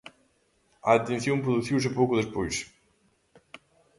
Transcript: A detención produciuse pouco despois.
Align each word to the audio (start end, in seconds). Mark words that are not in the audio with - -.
A 0.89 0.91
detención 0.99 1.37
produciuse 1.45 1.95
pouco 1.97 2.19
despois. 2.21 2.55